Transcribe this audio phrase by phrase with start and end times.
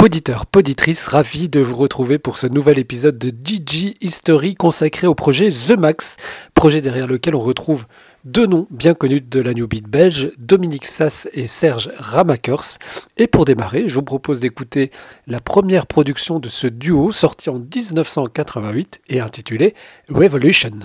[0.00, 5.14] Poditeur, poditrice, ravi de vous retrouver pour ce nouvel épisode de DJ History consacré au
[5.14, 6.16] projet The Max,
[6.54, 7.84] projet derrière lequel on retrouve
[8.24, 12.78] deux noms bien connus de la New Beat belge, Dominique Sass et Serge Ramakers.
[13.18, 14.90] Et pour démarrer, je vous propose d'écouter
[15.26, 19.74] la première production de ce duo sorti en 1988 et intitulée
[20.08, 20.78] Revolution.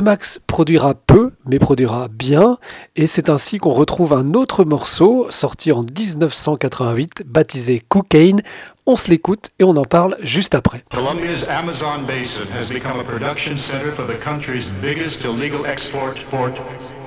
[0.00, 2.58] Max produira peu, mais produira bien,
[2.96, 8.40] et c'est ainsi qu'on retrouve un autre morceau sorti en 1988, baptisé Cocaine.
[8.86, 10.84] On se l'écoute et on en parle juste après.
[10.90, 16.54] Colombia's Amazon basin has become a production center for the country's biggest illegal export port,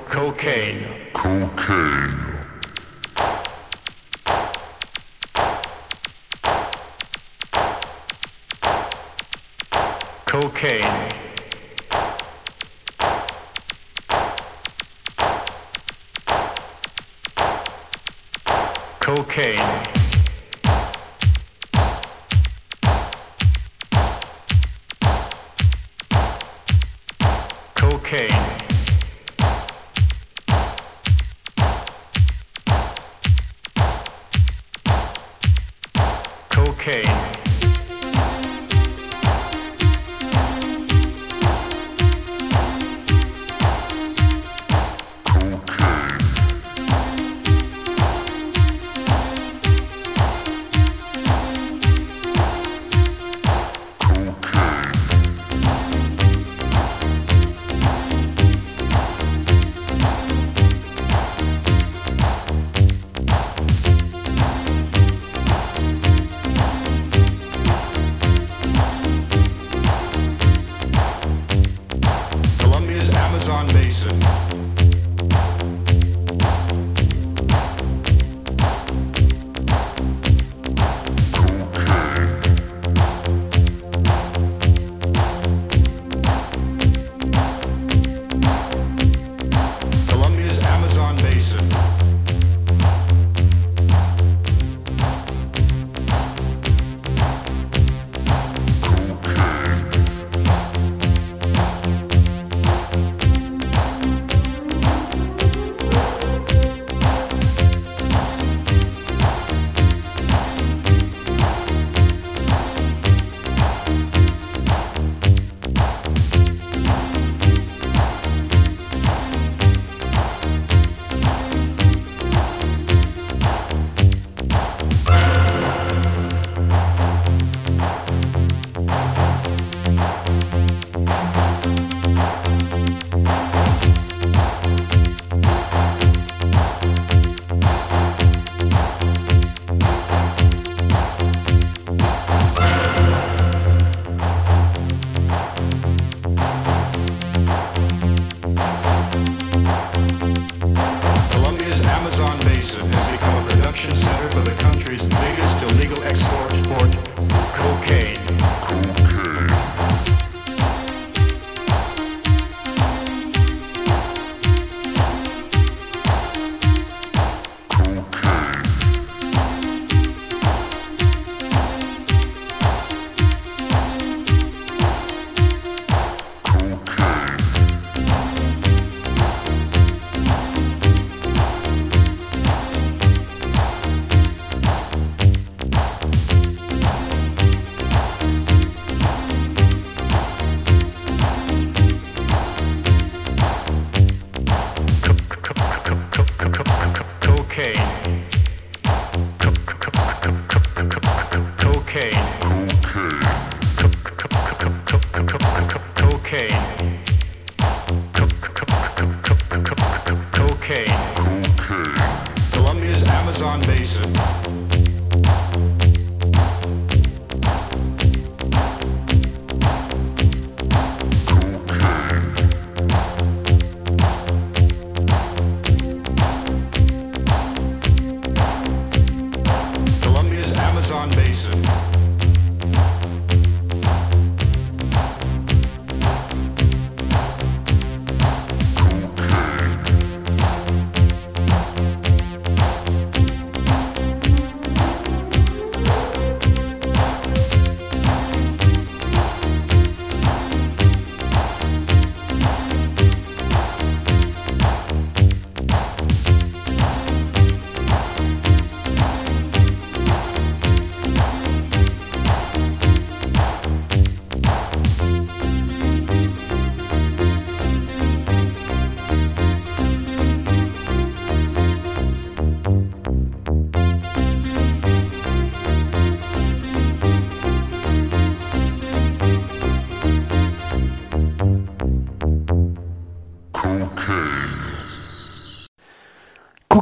[0.08, 0.80] cocaine.
[1.14, 2.39] Cocaine.
[10.30, 11.08] Cocaine.
[19.00, 19.58] cocaine.
[27.74, 28.30] Cocaine.
[36.48, 37.39] Cocaine.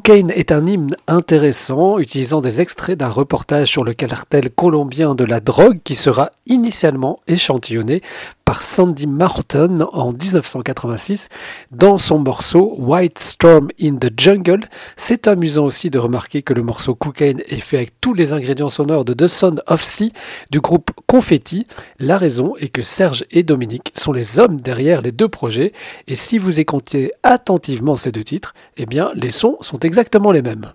[0.08, 5.24] Cocaine est un hymne intéressant utilisant des extraits d'un reportage sur le cartel colombien de
[5.24, 8.00] la drogue qui sera initialement échantillonné
[8.48, 11.28] par Sandy Martin en 1986
[11.70, 14.60] dans son morceau White Storm in the Jungle.
[14.96, 18.70] C'est amusant aussi de remarquer que le morceau Cocaine est fait avec tous les ingrédients
[18.70, 20.14] sonores de The Son of Sea
[20.50, 21.66] du groupe Confetti.
[21.98, 25.74] La raison est que Serge et Dominique sont les hommes derrière les deux projets
[26.06, 30.40] et si vous écoutez attentivement ces deux titres, eh bien les sons sont exactement les
[30.40, 30.72] mêmes.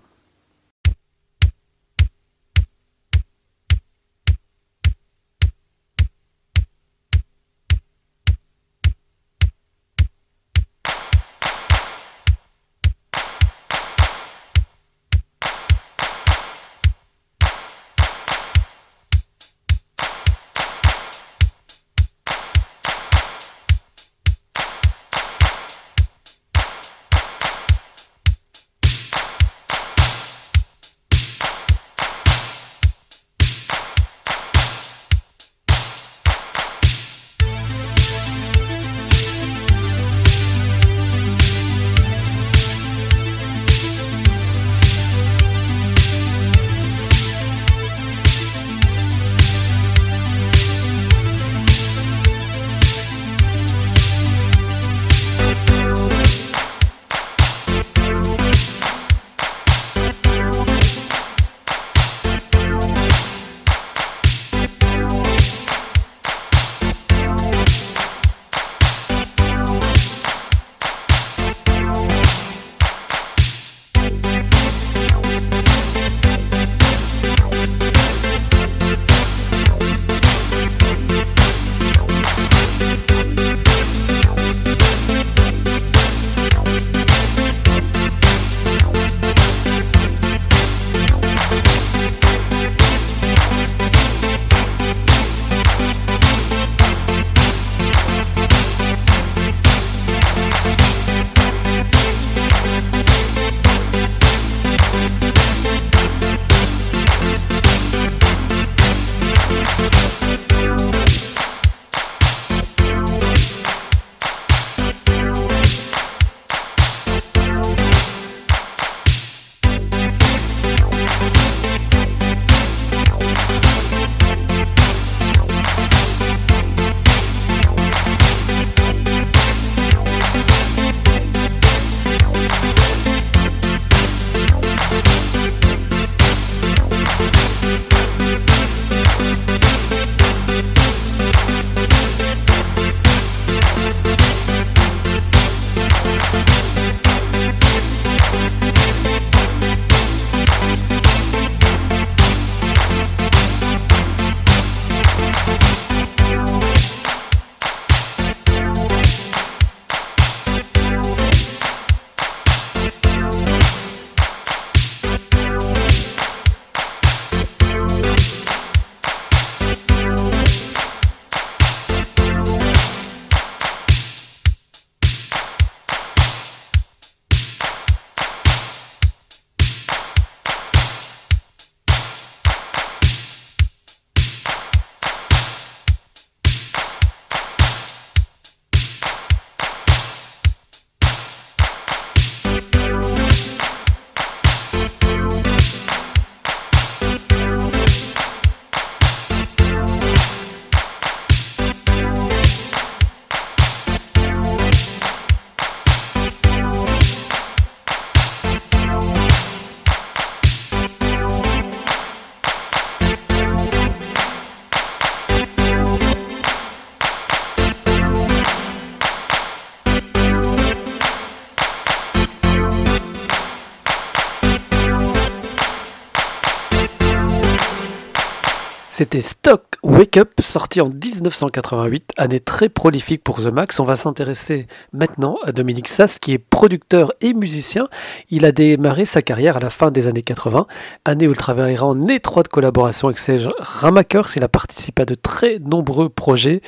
[228.96, 233.80] C'était Stock Wake Up, sorti en 1988, année très prolifique pour The Max.
[233.80, 237.88] On va s'intéresser maintenant à Dominique Sass, qui est producteur et musicien.
[238.30, 240.68] Il a démarré sa carrière à la fin des années 80,
[241.04, 244.28] année où il travaillera en étroite collaboration avec Serge Ramakers.
[244.36, 246.62] Il a participé à de très nombreux projets.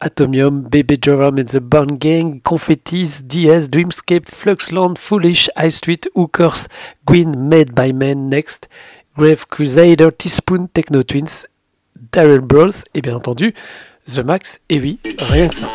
[0.00, 6.66] Atomium, Baby Jerome and the Burn Gang, Confettis, DS, Dreamscape, Fluxland, Foolish, High Street, Hookers,
[7.06, 8.68] Green, Made by Men, Next,
[9.16, 11.46] Grave Crusader, Teaspoon, Techno Twins
[12.12, 13.54] Daryl Bros et bien entendu
[14.06, 15.68] The Max, et oui, rien que ça.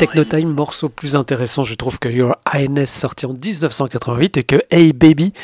[0.00, 4.94] Technotime, morceau plus intéressant, je trouve que Your Highness sorti en 1988 et que Hey
[4.94, 5.34] Baby,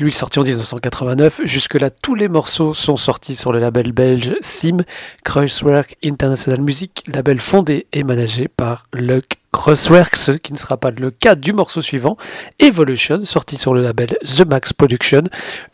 [0.00, 1.42] lui sorti en 1989.
[1.44, 4.78] Jusque-là, tous les morceaux sont sortis sur le label belge SIM,
[5.22, 11.10] Crosswork International Music, label fondé et managé par Luck Crossworks, qui ne sera pas le
[11.10, 12.16] cas du morceau suivant,
[12.58, 15.24] Evolution, sorti sur le label The Max Production,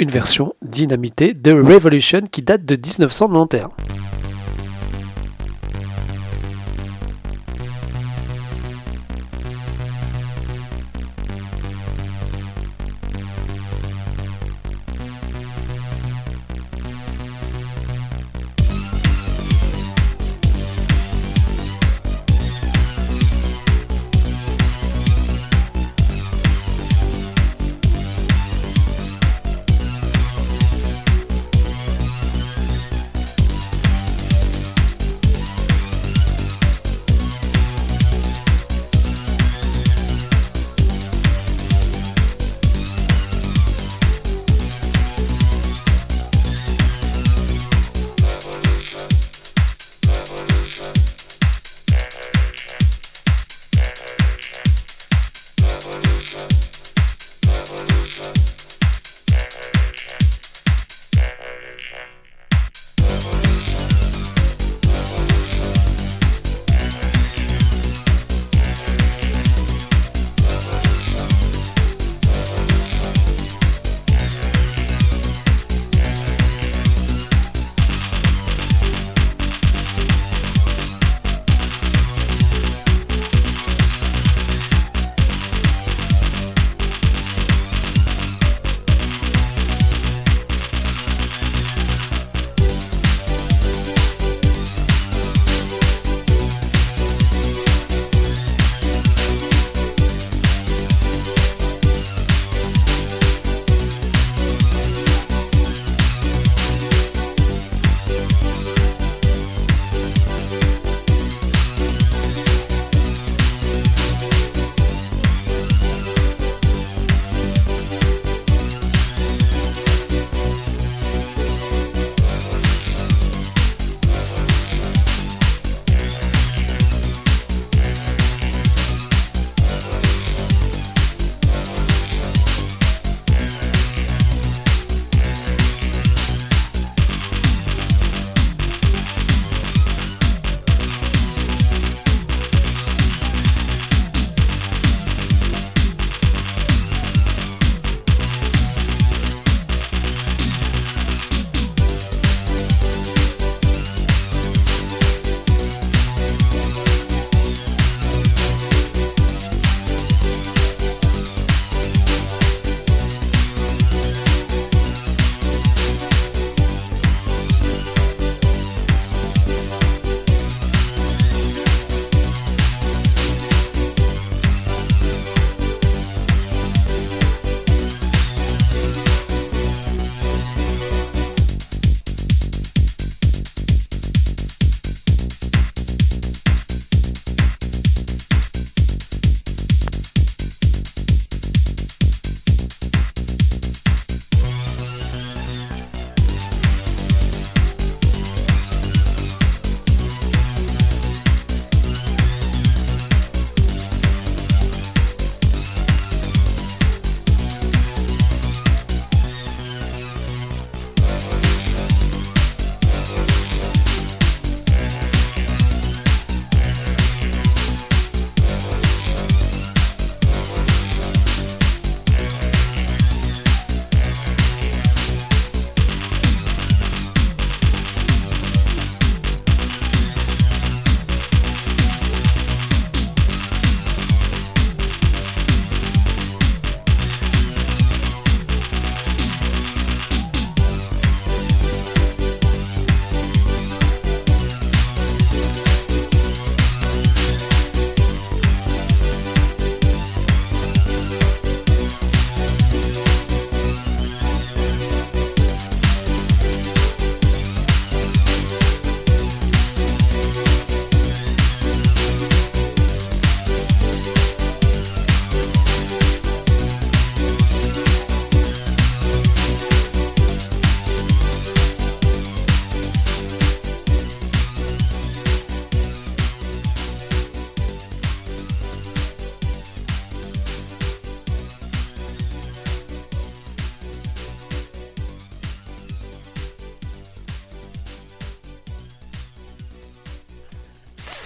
[0.01, 4.26] une version dynamitée de Revolution qui date de 1991.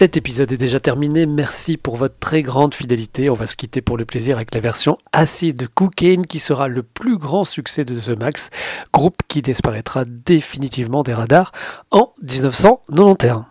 [0.01, 1.27] Cet épisode est déjà terminé.
[1.27, 3.29] Merci pour votre très grande fidélité.
[3.29, 6.83] On va se quitter pour le plaisir avec la version Acid Cocaine qui sera le
[6.83, 8.49] plus grand succès de The Max,
[8.95, 11.53] groupe qui disparaîtra définitivement des radars
[11.91, 13.45] en 1991.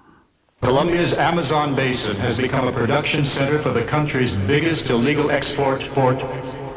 [0.64, 6.18] Colombia's Amazon basin has become a production center for the country's biggest illegal export port.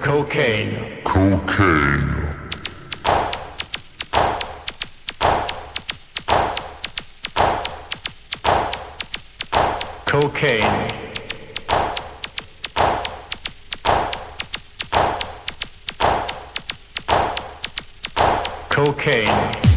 [0.03, 0.77] Cocaine.
[1.03, 2.22] Cocaine.
[10.13, 10.61] Cocaine.
[18.69, 19.72] Cocaine.